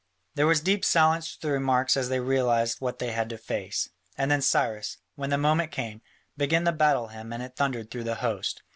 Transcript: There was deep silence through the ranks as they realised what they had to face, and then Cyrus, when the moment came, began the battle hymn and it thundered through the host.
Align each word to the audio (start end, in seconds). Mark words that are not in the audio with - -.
There 0.33 0.47
was 0.47 0.61
deep 0.61 0.83
silence 0.83 1.35
through 1.35 1.59
the 1.59 1.63
ranks 1.63 1.95
as 1.95 2.09
they 2.09 2.19
realised 2.19 2.81
what 2.81 2.97
they 2.97 3.11
had 3.11 3.29
to 3.29 3.37
face, 3.37 3.89
and 4.17 4.31
then 4.31 4.41
Cyrus, 4.41 4.97
when 5.13 5.29
the 5.29 5.37
moment 5.37 5.71
came, 5.71 6.01
began 6.35 6.63
the 6.63 6.71
battle 6.71 7.09
hymn 7.09 7.31
and 7.31 7.43
it 7.43 7.55
thundered 7.55 7.91
through 7.91 8.05
the 8.05 8.15
host. 8.15 8.63